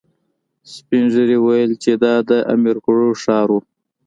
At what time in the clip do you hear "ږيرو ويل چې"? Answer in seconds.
1.13-1.91